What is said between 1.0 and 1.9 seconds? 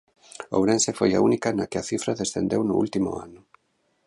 a única na que a